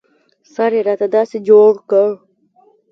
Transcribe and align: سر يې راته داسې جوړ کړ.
سر 0.53 0.71
يې 0.77 0.81
راته 0.87 1.07
داسې 1.15 1.37
جوړ 1.49 1.73
کړ. 1.89 2.09